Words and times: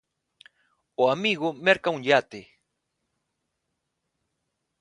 O 1.01 1.03
amigo 1.15 1.47
merca 1.65 1.93
un 1.95 2.01
iate. 2.07 2.41